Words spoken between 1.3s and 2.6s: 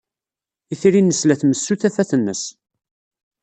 tmessu tafat-nnes.